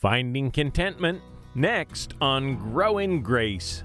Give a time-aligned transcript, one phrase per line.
[0.00, 1.20] Finding Contentment,
[1.54, 3.82] next on Grow in Grace.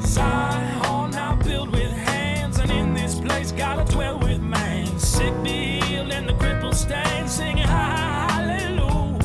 [0.00, 3.52] Zion now built with hands, and in this place
[3.84, 4.86] dwell with man.
[4.98, 6.32] Sick be healed, and the
[6.72, 9.18] stand, singing hallelujah.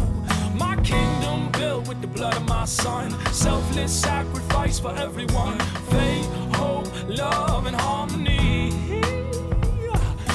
[0.58, 5.58] My kingdom built with the blood of my son, selfless sacrifice for everyone.
[5.90, 8.74] Faith, hope, love, and harmony.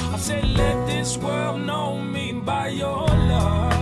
[0.01, 3.72] I say, let this world know me by your love.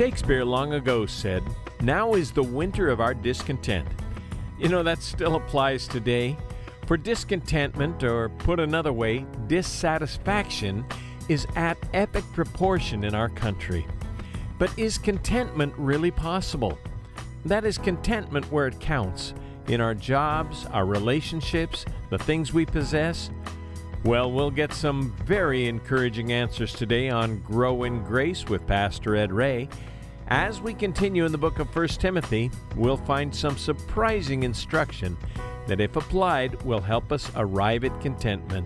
[0.00, 1.42] Shakespeare long ago said,
[1.82, 3.86] Now is the winter of our discontent.
[4.58, 6.38] You know, that still applies today.
[6.86, 10.86] For discontentment, or put another way, dissatisfaction,
[11.28, 13.86] is at epic proportion in our country.
[14.58, 16.78] But is contentment really possible?
[17.44, 19.34] That is contentment where it counts
[19.66, 23.28] in our jobs, our relationships, the things we possess.
[24.02, 29.30] Well, we'll get some very encouraging answers today on Grow in Grace with Pastor Ed
[29.30, 29.68] Ray.
[30.30, 35.16] As we continue in the book of 1 Timothy, we'll find some surprising instruction
[35.66, 38.64] that, if applied, will help us arrive at contentment.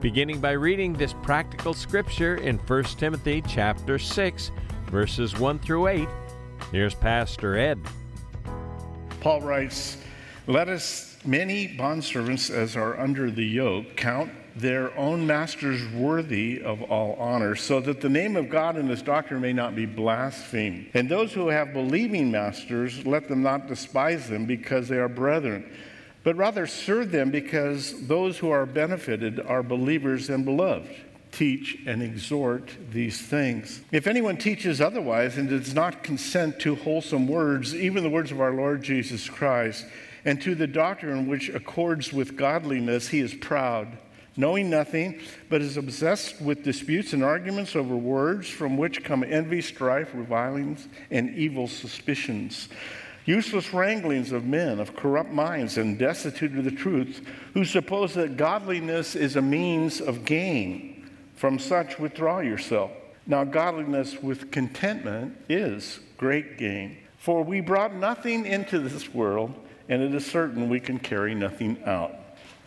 [0.00, 4.50] Beginning by reading this practical scripture in 1 Timothy chapter 6,
[4.86, 6.08] verses 1 through 8,
[6.72, 7.78] here's Pastor Ed.
[9.20, 9.98] Paul writes,
[10.46, 14.30] Let us, many bondservants as are under the yoke, count
[14.60, 19.02] their own masters worthy of all honor, so that the name of God and his
[19.02, 20.90] doctrine may not be blasphemed.
[20.94, 25.70] And those who have believing masters, let them not despise them because they are brethren,
[26.24, 30.90] but rather serve them because those who are benefited are believers and beloved.
[31.30, 33.82] Teach and exhort these things.
[33.92, 38.40] If anyone teaches otherwise and does not consent to wholesome words, even the words of
[38.40, 39.84] our Lord Jesus Christ,
[40.24, 43.98] and to the doctrine which accords with godliness, he is proud
[44.38, 49.60] knowing nothing, but is obsessed with disputes and arguments over words from which come envy,
[49.60, 52.68] strife, revilings, and evil suspicions.
[53.26, 57.20] Useless wranglings of men of corrupt minds and destitute of the truth,
[57.52, 61.10] who suppose that godliness is a means of gain.
[61.34, 62.92] From such withdraw yourself.
[63.26, 66.96] Now, godliness with contentment is great gain.
[67.18, 69.52] For we brought nothing into this world,
[69.88, 72.14] and it is certain we can carry nothing out.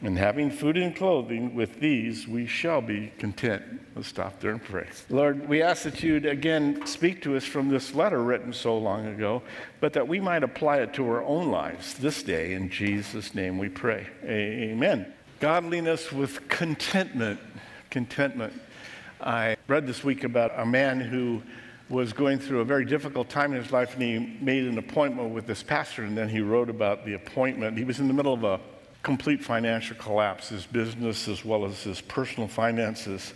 [0.04, 3.64] And having food and clothing, with these we shall be content.
[3.96, 4.88] Let's stop there and pray.
[5.10, 9.06] Lord, we ask that you'd again speak to us from this letter written so long
[9.06, 9.44] ago,
[9.80, 12.54] but that we might apply it to our own lives this day.
[12.54, 14.08] In Jesus' name we pray.
[14.24, 15.14] Amen.
[15.40, 17.40] Godliness with contentment.
[17.92, 18.54] Contentment.
[19.22, 21.44] I read this week about a man who
[21.90, 25.32] was going through a very difficult time in his life, and he made an appointment
[25.32, 27.78] with this pastor, and then he wrote about the appointment.
[27.78, 28.60] He was in the middle of a
[29.04, 33.34] complete financial collapse, his business as well as his personal finances.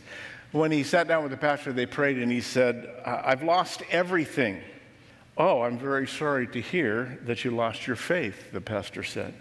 [0.51, 4.61] When he sat down with the pastor, they prayed and he said, I've lost everything.
[5.37, 9.33] Oh, I'm very sorry to hear that you lost your faith, the pastor said.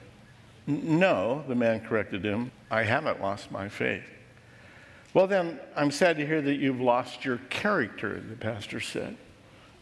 [0.66, 4.04] No, the man corrected him, I haven't lost my faith.
[5.12, 9.16] Well, then, I'm sad to hear that you've lost your character, the pastor said.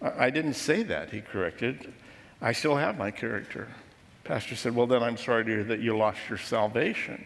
[0.02, 1.94] I didn't say that, he corrected.
[2.42, 3.69] I still have my character.
[4.25, 7.25] Pastor said, Well, then I'm sorry to hear that you lost your salvation.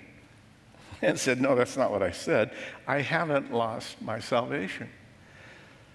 [1.03, 2.53] And said, No, that's not what I said.
[2.87, 4.89] I haven't lost my salvation.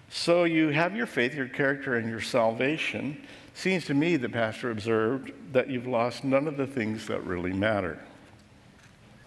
[0.08, 3.20] So you have your faith, your character, and your salvation.
[3.54, 7.52] Seems to me, the pastor observed, that you've lost none of the things that really
[7.52, 7.98] matter.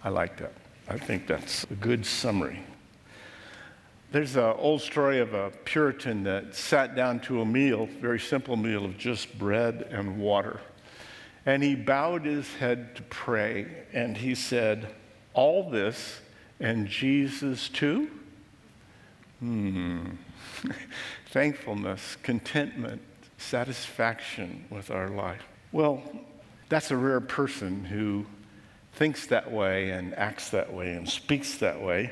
[0.02, 0.52] I like that.
[0.88, 2.62] I think that's a good summary.
[4.12, 8.56] There's an old story of a Puritan that sat down to a meal, very simple
[8.56, 10.60] meal of just bread and water.
[11.46, 14.92] And he bowed his head to pray and he said,
[15.32, 16.20] All this
[16.58, 18.10] and Jesus too?
[19.38, 20.10] Hmm.
[21.30, 23.00] Thankfulness, contentment,
[23.38, 25.42] satisfaction with our life.
[25.70, 26.02] Well,
[26.68, 28.26] that's a rare person who
[28.94, 32.10] thinks that way and acts that way and speaks that way.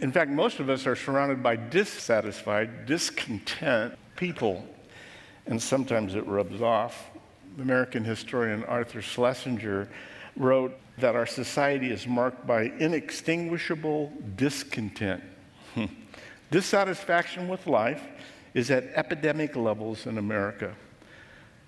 [0.00, 4.66] In fact, most of us are surrounded by dissatisfied, discontent people,
[5.46, 7.10] and sometimes it rubs off.
[7.58, 9.88] American historian Arthur Schlesinger
[10.36, 15.22] wrote that our society is marked by inextinguishable discontent.
[15.74, 15.86] Hmm.
[16.50, 18.02] Dissatisfaction with life
[18.54, 20.74] is at epidemic levels in America.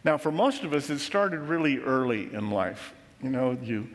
[0.04, 2.94] Now, for most of us, it started really early in life.
[3.22, 3.88] You know, you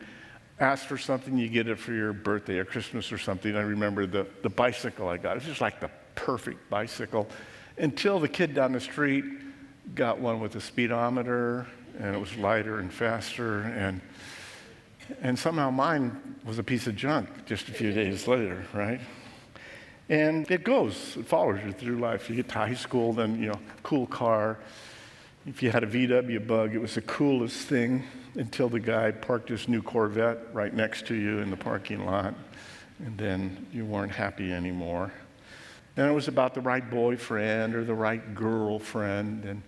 [0.60, 3.56] ask for something, you get it for your birthday or Christmas or something.
[3.56, 5.32] I remember the, the bicycle I got.
[5.32, 7.28] It was just like the perfect bicycle
[7.78, 9.24] until the kid down the street
[9.94, 11.66] got one with a speedometer
[11.98, 14.00] and it was lighter and faster and
[15.20, 19.00] and somehow mine was a piece of junk just a few days later, right?
[20.08, 22.28] And it goes, it follows you through life.
[22.28, 24.58] You get to high school, then, you know, cool car.
[25.46, 28.04] If you had a VW bug, it was the coolest thing
[28.34, 32.34] until the guy parked his new Corvette right next to you in the parking lot.
[32.98, 35.12] And then you weren't happy anymore.
[35.94, 39.44] Then it was about the right boyfriend or the right girlfriend.
[39.44, 39.62] And,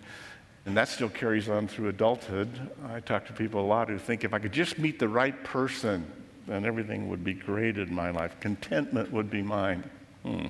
[0.67, 2.49] and that still carries on through adulthood.
[2.89, 5.41] I talk to people a lot who think if I could just meet the right
[5.45, 6.05] person,
[6.45, 8.37] then everything would be great in my life.
[8.41, 9.89] Contentment would be mine.
[10.23, 10.47] Hmm.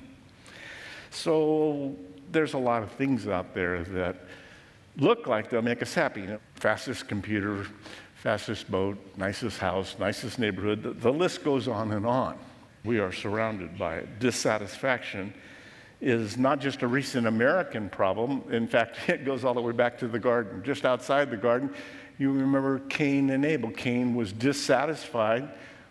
[1.10, 1.94] So
[2.32, 4.16] there's a lot of things out there that
[4.96, 6.22] look like they'll make us happy.
[6.22, 7.68] You know, fastest computer,
[8.16, 10.82] fastest boat, nicest house, nicest neighborhood.
[10.82, 12.36] The, the list goes on and on.
[12.84, 14.02] We are surrounded by.
[14.18, 15.32] Dissatisfaction
[16.00, 18.42] is not just a recent American problem.
[18.50, 20.62] In fact, it goes all the way back to the garden.
[20.62, 21.74] Just outside the garden,
[22.18, 23.70] you remember Cain and Abel.
[23.70, 25.48] Cain was dissatisfied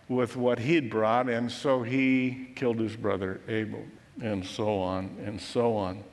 [0.09, 3.83] with what he'd brought, and so he killed his brother Abel,
[4.21, 6.04] and so on and so on.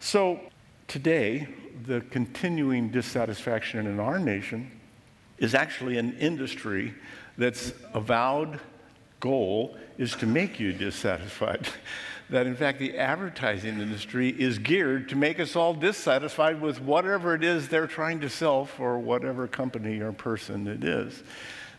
[0.00, 0.40] So
[0.88, 1.48] today,
[1.86, 4.70] the continuing dissatisfaction in our nation
[5.38, 6.94] is actually an industry
[7.38, 8.60] that's avowed
[9.20, 11.66] goal is to make you dissatisfied.
[12.30, 17.34] that in fact the advertising industry is geared to make us all dissatisfied with whatever
[17.34, 21.22] it is they're trying to sell for whatever company or person it is.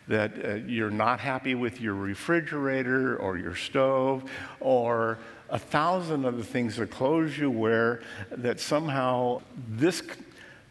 [0.07, 5.17] That uh, you're not happy with your refrigerator or your stove or
[5.49, 8.01] a thousand other things of clothes you wear,
[8.31, 10.01] that somehow this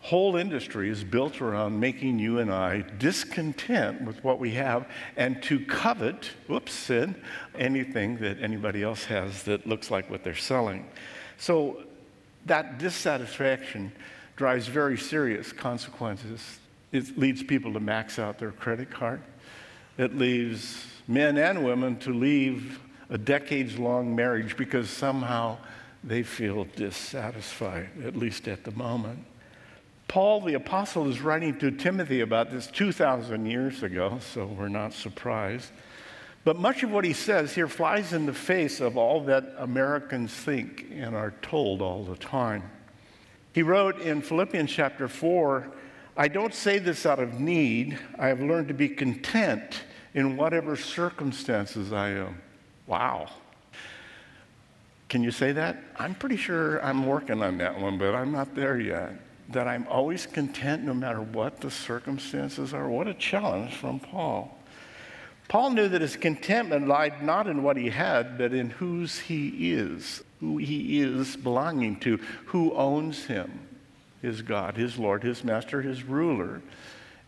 [0.05, 4.87] whole industry is built around making you and I discontent with what we have
[5.17, 7.15] and to covet, whoops, sin,
[7.59, 10.87] anything that anybody else has that looks like what they're selling.
[11.39, 11.85] So
[12.45, 13.93] that dissatisfaction
[14.37, 16.59] drives very serious consequences
[16.95, 19.21] it leads people to max out their credit card.
[19.99, 22.79] It leaves men and women to leave
[23.11, 25.59] a decades long marriage because somehow
[26.05, 29.25] they feel dissatisfied, at least at the moment.
[30.15, 34.93] Paul the Apostle is writing to Timothy about this 2,000 years ago, so we're not
[34.93, 35.73] surprised.
[36.45, 40.33] But much of what he says here flies in the face of all that Americans
[40.33, 42.63] think and are told all the time.
[43.55, 45.67] He wrote in Philippians chapter 4
[46.17, 47.99] I don't say this out of need.
[48.17, 49.83] I have learned to be content
[50.15, 52.41] in whatever circumstances I am.
[52.87, 53.31] Wow.
[55.09, 55.83] Can you say that?
[55.99, 59.24] I'm pretty sure I'm working on that one, but I'm not there yet.
[59.51, 62.89] That I'm always content no matter what the circumstances are.
[62.89, 64.59] What a challenge from Paul.
[65.49, 69.73] Paul knew that his contentment lied not in what he had, but in whose he
[69.73, 73.69] is, who he is belonging to, who owns him
[74.23, 76.63] his God, his Lord, his master, his ruler.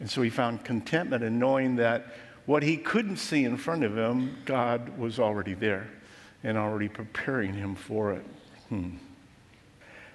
[0.01, 2.07] And so he found contentment in knowing that
[2.47, 5.89] what he couldn't see in front of him, God was already there
[6.43, 8.25] and already preparing him for it.
[8.71, 8.97] Hmm.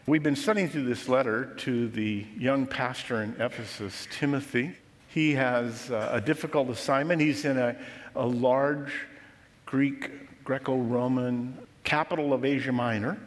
[0.07, 4.71] We've been studying through this letter to the young pastor in Ephesus, Timothy.
[5.09, 7.21] He has uh, a difficult assignment.
[7.21, 7.77] He's in a,
[8.15, 8.91] a large
[9.67, 13.19] Greek, Greco Roman capital of Asia Minor,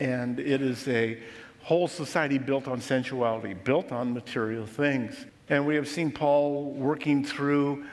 [0.00, 1.18] and it is a
[1.60, 5.26] whole society built on sensuality, built on material things.
[5.50, 7.84] And we have seen Paul working through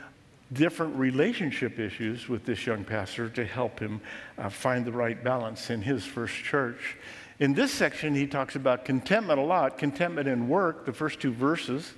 [0.54, 4.00] different relationship issues with this young pastor to help him
[4.38, 6.96] uh, find the right balance in his first church.
[7.40, 11.34] In this section, he talks about contentment a lot contentment in work, the first two
[11.34, 11.92] verses,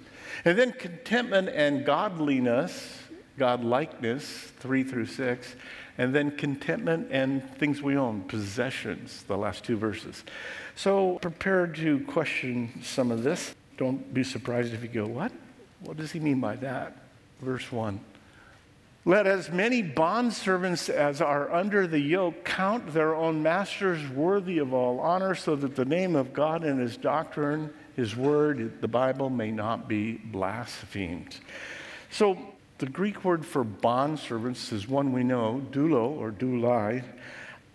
[0.45, 3.03] and then contentment and godliness,
[3.37, 4.23] godlikeness,
[4.59, 5.55] three through six,
[5.99, 10.23] and then contentment and things we own, possessions, the last two verses.
[10.75, 13.53] So prepare to question some of this.
[13.77, 15.31] Don't be surprised if you go, What?
[15.81, 16.97] What does he mean by that?
[17.41, 17.99] Verse 1.
[19.07, 24.73] Let as many bondservants as are under the yoke count their own masters worthy of
[24.73, 29.29] all honor, so that the name of God and his doctrine, his word, the Bible,
[29.29, 31.37] may not be blasphemed.
[32.11, 32.37] So
[32.79, 37.01] the Greek word for bondservants is one we know, doulo or doulai,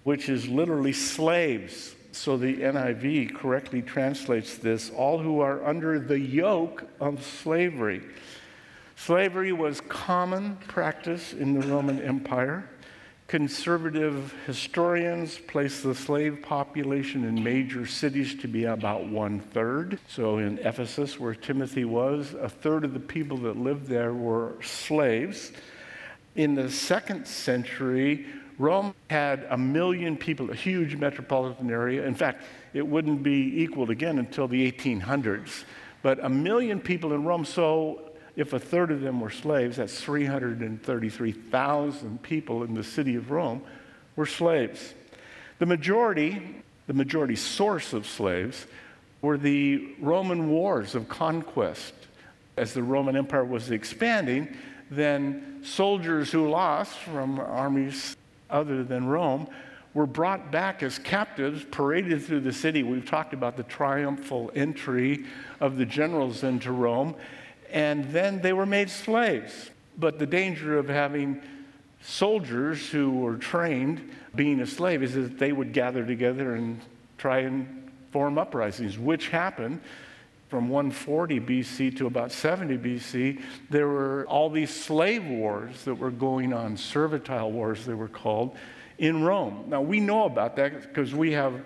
[0.04, 6.20] which is literally slaves so the NIV correctly translates this all who are under the
[6.20, 8.02] yoke of slavery.
[9.04, 12.70] Slavery was common practice in the Roman Empire.
[13.26, 19.98] Conservative historians place the slave population in major cities to be about one third.
[20.06, 24.52] So, in Ephesus, where Timothy was, a third of the people that lived there were
[24.62, 25.50] slaves.
[26.36, 32.06] In the second century, Rome had a million people, a huge metropolitan area.
[32.06, 35.64] In fact, it wouldn't be equaled again until the 1800s.
[36.02, 39.98] But a million people in Rome, so if a third of them were slaves, that's
[40.00, 43.62] 333,000 people in the city of Rome
[44.16, 44.94] were slaves.
[45.58, 48.66] The majority, the majority source of slaves,
[49.20, 51.94] were the Roman wars of conquest.
[52.56, 54.56] As the Roman Empire was expanding,
[54.90, 58.16] then soldiers who lost from armies
[58.50, 59.48] other than Rome
[59.94, 62.82] were brought back as captives, paraded through the city.
[62.82, 65.24] We've talked about the triumphal entry
[65.60, 67.14] of the generals into Rome,
[67.72, 69.70] and then they were made slaves.
[69.98, 71.42] But the danger of having
[72.02, 76.80] soldiers who were trained being a slave is that they would gather together and
[77.18, 79.80] try and form uprisings, which happened
[80.52, 86.10] from 140 BC to about 70 BC, there were all these slave wars that were
[86.10, 88.54] going on, servile wars they were called,
[88.98, 89.64] in Rome.
[89.68, 91.58] Now we know about that because we have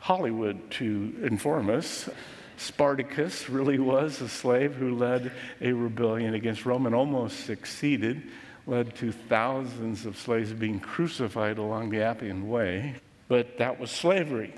[0.00, 2.10] Hollywood to inform us.
[2.56, 8.22] Spartacus really was a slave who led a rebellion against Rome and almost succeeded,
[8.66, 12.94] led to thousands of slaves being crucified along the Appian Way.
[13.28, 14.54] But that was slavery.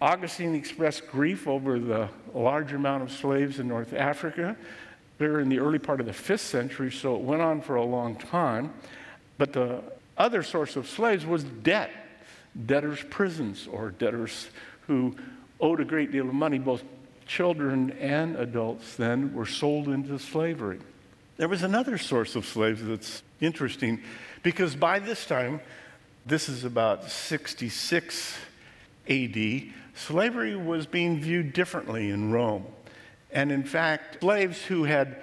[0.00, 4.56] Augustine expressed grief over the large amount of slaves in North Africa.
[5.18, 7.84] They're in the early part of the fifth century, so it went on for a
[7.84, 8.74] long time.
[9.38, 9.82] But the
[10.18, 11.90] other source of slaves was debt
[12.64, 14.48] debtors' prisons, or debtors
[14.86, 15.14] who
[15.60, 16.82] owed a great deal of money, both
[17.26, 20.78] children and adults then were sold into slavery.
[21.36, 24.00] There was another source of slaves that's interesting
[24.42, 25.60] because by this time,
[26.24, 28.36] this is about 66
[29.08, 29.62] AD,
[29.94, 32.64] slavery was being viewed differently in Rome.
[33.30, 35.20] And in fact, slaves who had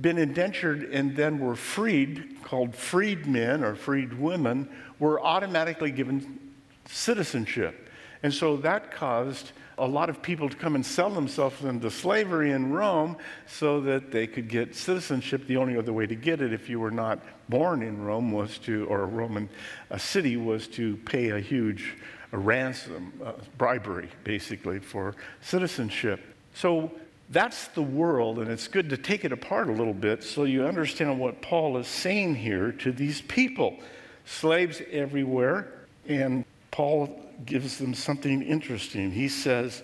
[0.00, 4.68] been indentured and then were freed, called freedmen or freedwomen,
[4.98, 6.38] were automatically given
[6.86, 7.88] citizenship.
[8.22, 12.52] And so that caused a lot of people to come and sell themselves into slavery
[12.52, 13.16] in Rome
[13.46, 15.46] so that they could get citizenship.
[15.46, 18.58] The only other way to get it, if you were not born in Rome, was
[18.58, 19.48] to, or a Roman
[19.90, 21.96] a city, was to pay a huge
[22.34, 23.12] a ransom,
[23.58, 26.20] bribery, basically, for citizenship.
[26.52, 26.90] So
[27.30, 30.66] that's the world, and it's good to take it apart a little bit so you
[30.66, 33.78] understand what Paul is saying here to these people.
[34.26, 35.72] Slaves everywhere,
[36.08, 39.10] and Paul gives them something interesting.
[39.10, 39.82] He says,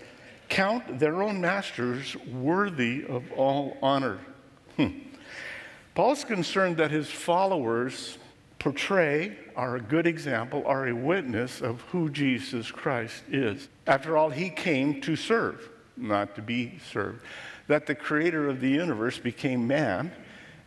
[0.49, 4.19] Count their own masters worthy of all honor.
[4.77, 4.99] Hmm.
[5.95, 8.19] Paul's concerned that his followers
[8.59, 13.69] portray, are a good example, are a witness of who Jesus Christ is.
[13.87, 17.23] After all, he came to serve, not to be served.
[17.67, 20.13] That the creator of the universe became man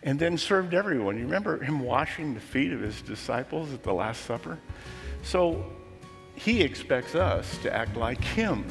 [0.02, 1.18] and then served everyone.
[1.18, 4.60] You remember him washing the feet of his disciples at the Last Supper?
[5.24, 5.66] So
[6.36, 8.66] he expects us to act like him.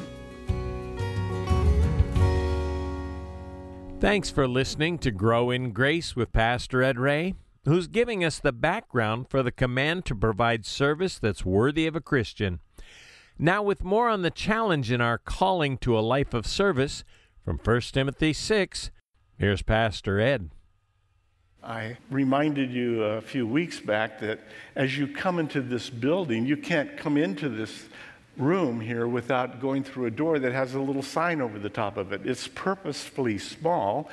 [3.99, 8.51] Thanks for listening to Grow in Grace with Pastor Ed Ray who's giving us the
[8.51, 12.59] background for the command to provide service that's worthy of a Christian.
[13.39, 17.03] Now, with more on the challenge in our calling to a life of service
[17.43, 18.91] from 1 Timothy 6,
[19.37, 20.49] here's Pastor Ed.
[21.63, 24.39] I reminded you a few weeks back that
[24.75, 27.85] as you come into this building, you can't come into this
[28.37, 31.97] room here without going through a door that has a little sign over the top
[31.97, 32.25] of it.
[32.25, 34.09] It's purposefully small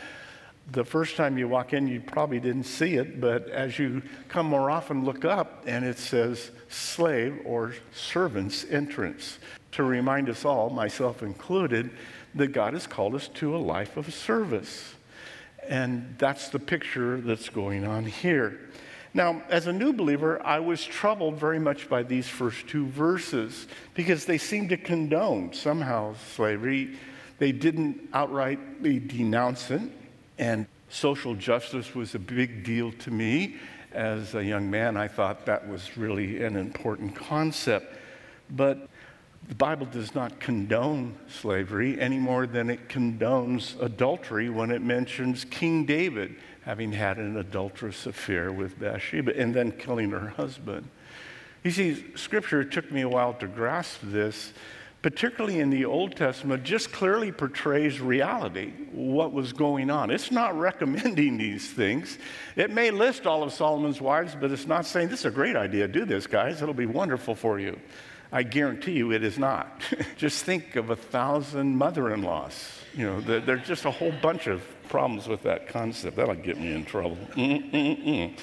[0.73, 4.47] the first time you walk in, you probably didn't see it, but as you come
[4.47, 9.39] more often, look up and it says slave or servant's entrance
[9.73, 11.91] to remind us all, myself included,
[12.35, 14.95] that God has called us to a life of service.
[15.71, 18.59] And that's the picture that's going on here.
[19.15, 23.69] Now, as a new believer, I was troubled very much by these first two verses
[23.95, 26.99] because they seem to condone somehow slavery.
[27.39, 29.83] They didn't outrightly denounce it.
[30.39, 33.57] And social justice was a big deal to me.
[33.93, 37.97] As a young man, I thought that was really an important concept.
[38.51, 38.89] But
[39.49, 45.45] the Bible does not condone slavery any more than it condones adultery when it mentions
[45.45, 50.89] King David having had an adulterous affair with Bathsheba and then killing her husband.
[51.65, 54.53] You see, Scripture took me a while to grasp this
[55.03, 60.11] particularly in the Old Testament, just clearly portrays reality, what was going on.
[60.11, 62.19] It's not recommending these things.
[62.57, 65.57] It may list all of Solomon's wives, but it's not saying, This is a great
[65.57, 65.89] idea.
[65.89, 66.61] Do this, guys.
[66.61, 67.79] It'll be wonderful for you.
[68.33, 69.83] I guarantee you it is not.
[70.17, 72.81] just think of a thousand mother in laws.
[72.95, 76.17] You know, there's just a whole bunch of problems with that concept.
[76.17, 77.19] That'll get me in trouble.
[77.35, 78.37] Mm-mm-mm.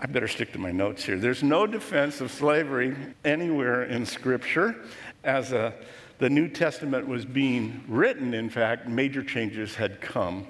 [0.00, 1.18] I better stick to my notes here.
[1.18, 4.76] There's no defense of slavery anywhere in Scripture
[5.22, 5.74] as a,
[6.18, 10.46] the New Testament was being written, in fact, major changes had come,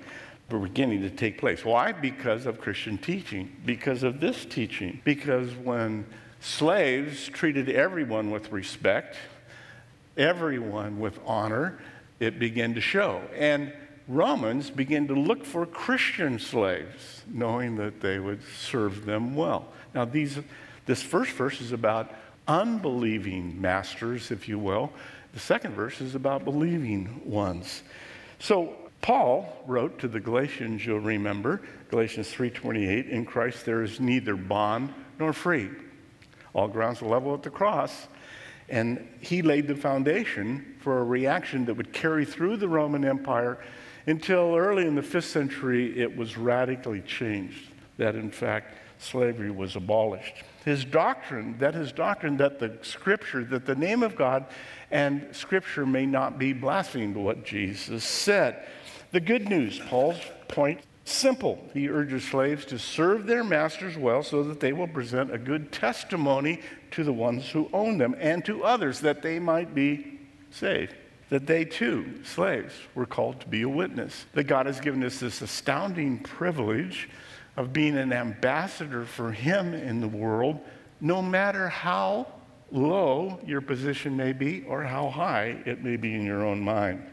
[0.51, 1.65] were beginning to take place.
[1.65, 1.93] Why?
[1.93, 5.01] Because of Christian teaching, because of this teaching.
[5.05, 6.05] Because when
[6.45, 9.17] Slaves treated everyone with respect,
[10.15, 11.79] everyone with honor.
[12.21, 13.23] It began to show.
[13.35, 13.73] And
[14.07, 19.69] Romans began to look for Christian slaves, knowing that they would serve them well.
[19.95, 20.39] Now, these,
[20.85, 22.13] this first verse is about
[22.47, 24.93] unbelieving masters, if you will.
[25.33, 27.83] The second verse is about believing ones.
[28.39, 34.37] So Paul wrote to the Galatians, you'll remember, Galatians 3:28, in Christ there is neither
[34.37, 35.71] bond nor free.
[36.55, 38.09] All grounds are level at the cross.
[38.69, 43.59] And he laid the foundation for a reaction that would carry through the Roman Empire
[44.07, 47.71] until early in the fifth century it was radically changed.
[47.99, 50.43] That in fact slavery was abolished.
[50.65, 54.47] His doctrine, that his doctrine that the scripture, that the name of God
[54.91, 58.67] and scripture may not be blasphemed, what Jesus said.
[59.13, 61.63] The good news, Paul's point, simple.
[61.73, 65.71] He urges slaves to serve their masters well so that they will present a good
[65.71, 66.61] testimony
[66.93, 70.19] to the ones who own them and to others that they might be
[70.51, 70.95] saved
[71.31, 74.27] that they too, slaves, were called to be a witness.
[74.35, 77.09] That God has given us this astounding privilege
[77.57, 80.61] of being an ambassador for Him in the world,
[81.01, 82.29] no matter how
[82.71, 87.05] low your position may be or how high it may be in your own mind.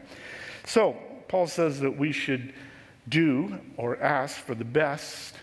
[0.66, 0.96] So,
[1.28, 2.52] Paul says that we should
[3.08, 5.34] do or ask for the best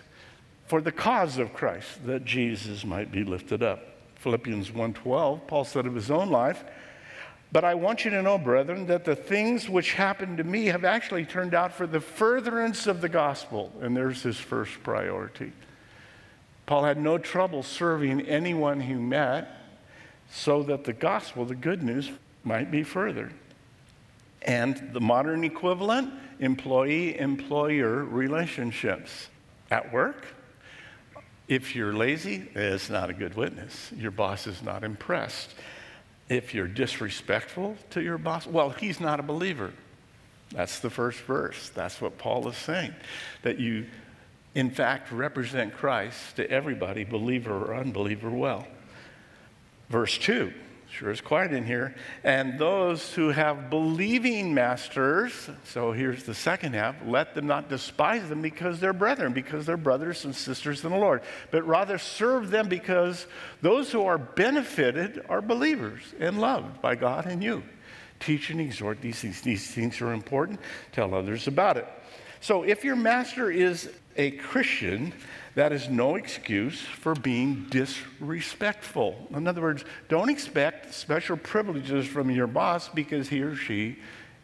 [0.68, 3.80] for the cause of Christ, that Jesus might be lifted up.
[4.18, 6.63] Philippians 1:12, Paul said of his own life,
[7.51, 10.86] but I want you to know, brethren, that the things which happened to me have
[10.86, 13.72] actually turned out for the furtherance of the gospel.
[13.82, 15.51] And there's his first priority.
[16.68, 19.48] Paul had no trouble serving anyone he met
[20.30, 22.12] so that the gospel, the good news,
[22.44, 23.34] might be furthered.
[24.41, 29.27] And the modern equivalent employee employer relationships.
[29.72, 30.25] At work,
[31.48, 33.91] if you're lazy, it's not a good witness.
[33.96, 35.53] Your boss is not impressed
[36.29, 39.74] if you're disrespectful to your boss, well, he's not a believer.
[40.51, 41.69] That's the first verse.
[41.69, 42.93] That's what Paul is saying.
[43.41, 43.88] That you,
[44.55, 48.67] in fact, represent Christ to everybody, believer or unbeliever, well.
[49.89, 50.54] Verse 2
[50.91, 51.93] Sure is quiet in here.
[52.23, 58.28] And those who have believing masters, so here's the second half, let them not despise
[58.28, 61.21] them because they're brethren, because they're brothers and sisters in the Lord,
[61.52, 63.28] but rather serve them because
[63.62, 67.63] those who are benefited are believers and loved by God and you.
[68.19, 69.41] Teach and exhort these things.
[69.41, 70.60] These things are important.
[70.91, 71.88] Tell others about it.
[72.41, 75.13] So if your master is a Christian,
[75.56, 79.28] that is no excuse for being disrespectful.
[79.34, 83.98] In other words, don't expect special privileges from your boss because he or she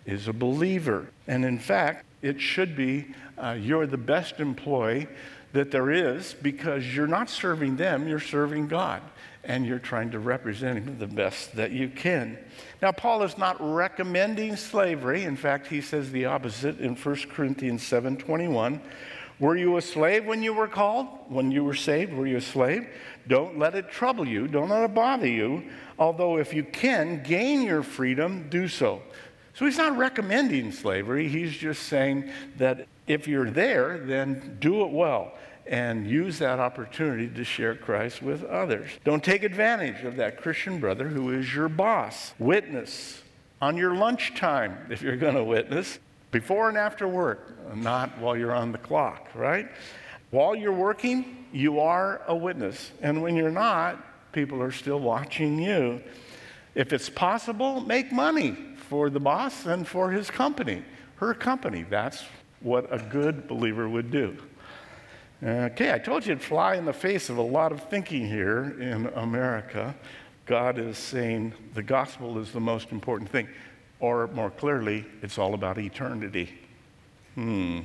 [0.05, 1.07] is a believer.
[1.27, 5.07] And in fact, it should be uh, you're the best employee
[5.53, 9.01] that there is because you're not serving them, you're serving God.
[9.43, 12.35] And you're trying to represent Him the best that you can.
[12.81, 15.23] Now, Paul is not recommending slavery.
[15.23, 18.81] In fact, he says the opposite in 1 Corinthians 7 21
[19.39, 21.07] were you a slave when you were called?
[21.27, 22.87] When you were saved, were you a slave?
[23.27, 24.47] Don't let it trouble you.
[24.47, 25.63] Don't let it bother you.
[25.99, 29.01] Although, if you can gain your freedom, do so.
[29.53, 31.27] So, he's not recommending slavery.
[31.27, 35.33] He's just saying that if you're there, then do it well
[35.67, 38.89] and use that opportunity to share Christ with others.
[39.03, 42.33] Don't take advantage of that Christian brother who is your boss.
[42.37, 43.23] Witness
[43.61, 45.99] on your lunchtime if you're going to witness
[46.31, 49.69] before and after work, not while you're on the clock, right?
[50.31, 52.91] While you're working, you are a witness.
[53.01, 56.01] And when you're not, people are still watching you.
[56.73, 60.83] If it's possible, make money for the boss and for his company,
[61.17, 61.85] her company.
[61.89, 62.23] That's
[62.59, 64.37] what a good believer would do.
[65.43, 68.75] Okay, I told you it'd fly in the face of a lot of thinking here
[68.79, 69.95] in America.
[70.45, 73.47] God is saying the gospel is the most important thing.
[74.05, 76.47] Or more clearly, it's all about eternity.
[77.33, 77.79] Hmm.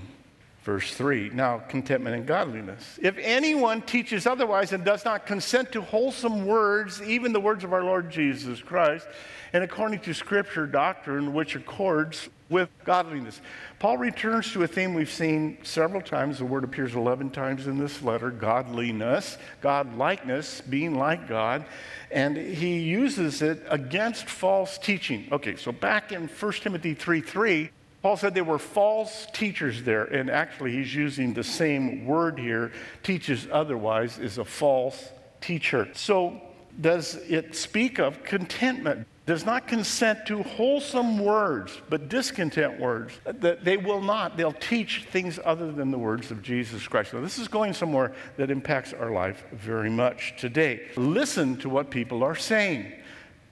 [0.62, 2.98] Verse 3 Now, contentment and godliness.
[3.02, 7.72] If anyone teaches otherwise and does not consent to wholesome words, even the words of
[7.72, 9.06] our Lord Jesus Christ,
[9.52, 13.40] and according to Scripture doctrine which accords with godliness.
[13.78, 16.38] Paul returns to a theme we've seen several times.
[16.38, 21.64] The word appears 11 times in this letter godliness, godlikeness, being like God.
[22.10, 25.28] And he uses it against false teaching.
[25.30, 27.70] Okay, so back in 1 Timothy 3 3,
[28.02, 32.72] Paul said there were false teachers there, and actually he's using the same word here.
[33.02, 35.10] Teaches otherwise is a false
[35.40, 35.88] teacher.
[35.94, 36.40] So,
[36.80, 39.06] does it speak of contentment?
[39.30, 43.20] does not consent to wholesome words, but discontent words.
[43.24, 44.36] That they will not.
[44.36, 47.14] They'll teach things other than the words of Jesus Christ.
[47.14, 50.88] Now, this is going somewhere that impacts our life very much today.
[50.96, 52.92] Listen to what people are saying.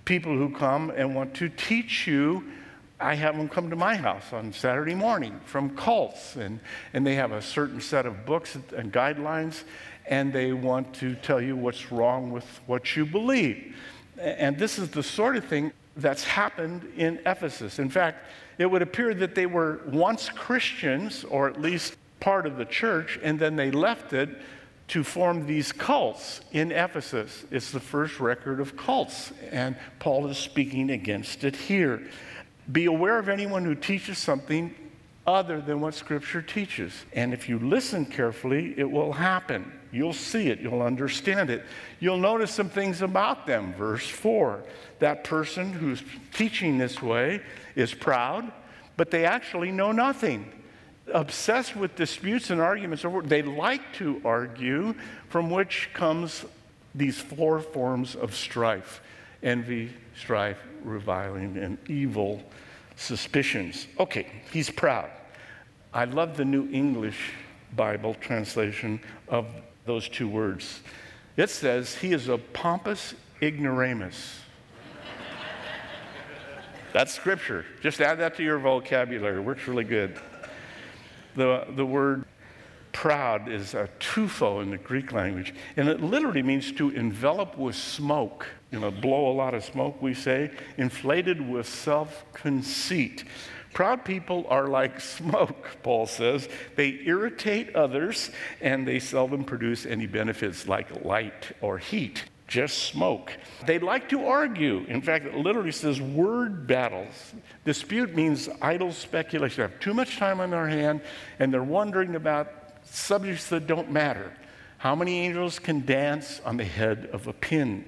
[0.04, 2.42] People who come and want to teach you
[3.00, 6.58] I have them come to my house on Saturday morning from cults, and,
[6.92, 9.62] and they have a certain set of books and guidelines,
[10.06, 13.76] and they want to tell you what's wrong with what you believe.
[14.18, 17.78] And this is the sort of thing that's happened in Ephesus.
[17.78, 18.26] In fact,
[18.58, 23.20] it would appear that they were once Christians, or at least part of the church,
[23.22, 24.28] and then they left it
[24.88, 27.44] to form these cults in Ephesus.
[27.50, 32.08] It's the first record of cults, and Paul is speaking against it here.
[32.70, 34.74] Be aware of anyone who teaches something
[35.26, 37.04] other than what Scripture teaches.
[37.12, 39.72] And if you listen carefully, it will happen.
[39.90, 41.64] You'll see it, you'll understand it.
[42.00, 43.74] You'll notice some things about them.
[43.74, 44.62] Verse 4
[44.98, 46.02] that person who's
[46.34, 47.40] teaching this way
[47.76, 48.50] is proud,
[48.96, 50.50] but they actually know nothing.
[51.14, 54.94] Obsessed with disputes and arguments, they like to argue,
[55.28, 56.44] from which comes
[56.94, 59.00] these four forms of strife
[59.42, 62.42] envy, strife, reviling, and evil
[62.96, 63.86] suspicions.
[63.98, 65.10] Okay, he's proud.
[65.92, 67.32] I love the New English
[67.74, 69.46] Bible translation of
[69.86, 70.80] those two words.
[71.36, 74.40] It says, He is a pompous ignoramus.
[76.92, 77.64] That's scripture.
[77.82, 79.36] Just add that to your vocabulary.
[79.36, 80.18] It works really good.
[81.36, 82.24] The, the word
[82.92, 87.76] proud is a tupho in the Greek language, and it literally means to envelop with
[87.76, 88.46] smoke.
[88.70, 93.24] You know, blow a lot of smoke, we say, inflated with self conceit.
[93.72, 96.48] Proud people are like smoke, Paul says.
[96.76, 103.32] They irritate others and they seldom produce any benefits like light or heat, just smoke.
[103.66, 104.84] They like to argue.
[104.88, 107.34] In fact, it literally says word battles.
[107.64, 109.56] Dispute means idle speculation.
[109.58, 111.02] They have too much time on their hand
[111.38, 112.57] and they're wondering about
[112.90, 114.32] subjects that don't matter.
[114.78, 117.84] How many angels can dance on the head of a pin?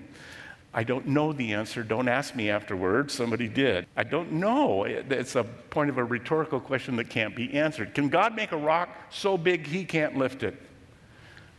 [0.72, 1.82] I don't know the answer.
[1.82, 3.12] Don't ask me afterwards.
[3.12, 3.86] Somebody did.
[3.96, 4.84] I don't know.
[4.84, 7.94] It's a point of a rhetorical question that can't be answered.
[7.94, 10.60] Can God make a rock so big he can't lift it?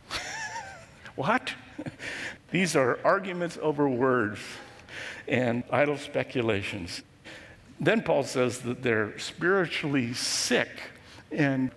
[1.14, 1.52] what?
[2.50, 4.40] These are arguments over words
[5.28, 7.02] and idle speculations.
[7.80, 10.68] Then Paul says that they're spiritually sick
[11.30, 11.70] and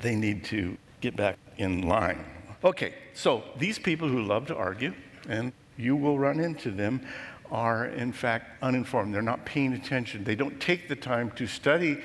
[0.00, 2.24] they need to get back in line.
[2.64, 4.94] Okay, so these people who love to argue,
[5.28, 7.06] and you will run into them,
[7.50, 9.14] are in fact uninformed.
[9.14, 10.24] They're not paying attention.
[10.24, 12.00] They don't take the time to study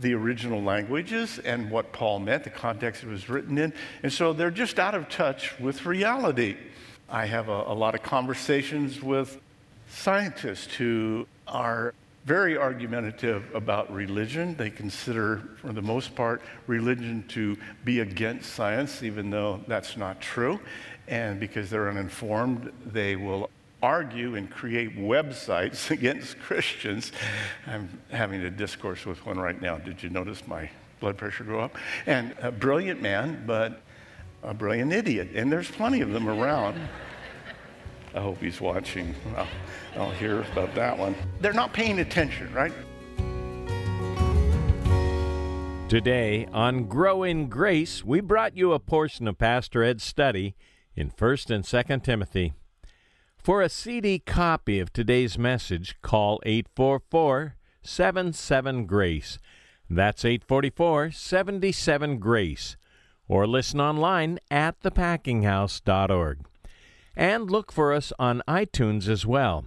[0.00, 3.74] the original languages and what Paul meant, the context it was written in.
[4.02, 6.56] And so they're just out of touch with reality.
[7.10, 9.38] I have a, a lot of conversations with
[9.90, 11.92] scientists who are
[12.24, 14.54] very argumentative about religion.
[14.56, 20.20] They consider, for the most part, religion to be against science, even though that's not
[20.20, 20.60] true.
[21.08, 23.50] And because they're uninformed, they will
[23.82, 27.10] argue and create websites against Christians.
[27.66, 29.78] I'm having a discourse with one right now.
[29.78, 31.76] Did you notice my blood pressure go up?
[32.06, 33.82] And a brilliant man, but
[34.44, 35.30] a brilliant idiot.
[35.34, 36.80] And there's plenty of them around.
[38.14, 39.14] I hope he's watching.
[39.36, 39.48] I'll,
[39.96, 41.14] I'll hear about that one.
[41.40, 42.72] They're not paying attention, right?
[45.88, 50.54] Today on Grow in Grace, we brought you a portion of Pastor Ed's study
[50.94, 52.52] in 1st and 2nd Timothy.
[53.36, 59.38] For a CD copy of today's message, call 844 77 Grace.
[59.90, 62.76] That's 844 77 Grace.
[63.28, 66.46] Or listen online at thepackinghouse.org.
[67.16, 69.66] And look for us on iTunes as well.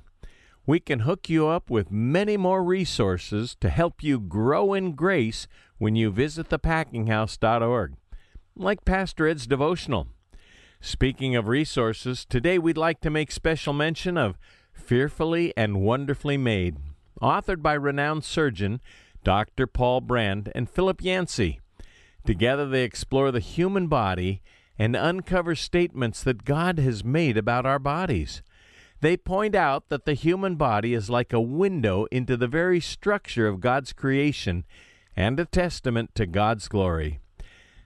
[0.66, 5.48] We can hook you up with many more resources to help you grow in grace
[5.78, 7.94] when you visit thepackinghouse.org,
[8.56, 10.08] like Pastor Ed's devotional.
[10.82, 14.38] Speaking of resources, today we'd like to make special mention of
[14.74, 16.78] Fearfully and Wonderfully Made,
[17.22, 18.82] authored by renowned surgeon
[19.24, 19.68] Dr.
[19.68, 21.60] Paul Brand and Philip Yancey.
[22.26, 24.42] Together they explore the human body
[24.78, 28.42] and uncover statements that God has made about our bodies.
[29.02, 33.48] They point out that the human body is like a window into the very structure
[33.48, 34.66] of God's creation
[35.16, 37.20] and a testament to God's glory.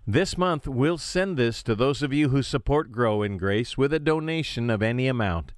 [0.07, 3.93] This month, we'll send this to those of you who support Grow in Grace with
[3.93, 5.53] a donation of any amount.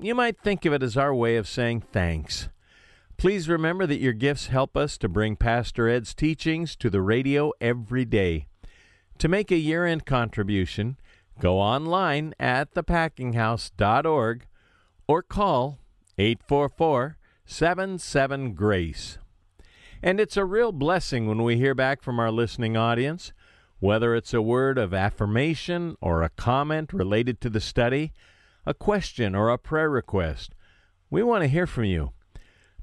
[0.00, 2.48] You might think of it as our way of saying thanks.
[3.16, 7.52] Please remember that your gifts help us to bring Pastor Ed's teachings to the radio
[7.60, 8.46] every day.
[9.18, 10.96] To make a year end contribution,
[11.40, 14.46] go online at thepackinghouse.org
[15.06, 15.78] or call
[16.18, 19.18] 844 77 Grace.
[20.02, 23.32] And it's a real blessing when we hear back from our listening audience,
[23.80, 28.12] whether it's a word of affirmation or a comment related to the study,
[28.66, 30.54] a question or a prayer request.
[31.10, 32.12] We want to hear from you.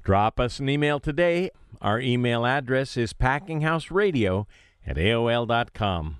[0.02, 1.50] Drop us an email today.
[1.80, 4.46] Our email address is packinghouseradio
[4.86, 6.18] at AOL.com.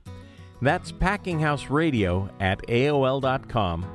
[0.61, 3.87] That's packinghouseradio at AOL.com.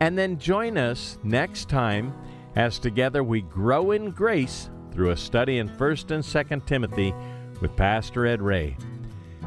[0.00, 2.14] And then join us next time
[2.56, 7.14] as together we grow in grace through a study in 1st and 2nd Timothy
[7.60, 8.76] with Pastor Ed Ray.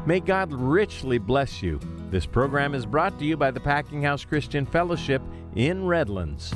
[0.06, 1.80] May God richly bless you.
[2.10, 5.20] This program is brought to you by the Packing House Christian Fellowship
[5.54, 6.54] in Redlands.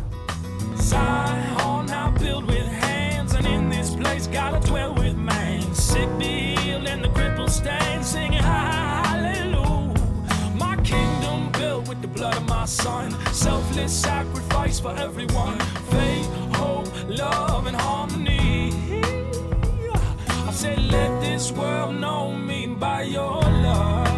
[0.77, 1.87] Zion
[3.23, 4.27] dancing in this place.
[4.27, 5.63] Gotta dwell with man.
[5.75, 9.95] Sick Bill and the cripple stand singing hallelujah.
[10.57, 13.13] My kingdom built with the blood of my son.
[13.33, 15.59] Selfless sacrifice for everyone.
[15.91, 18.73] Faith, hope, love, and harmony.
[20.49, 24.12] I said, let this world know me by your love.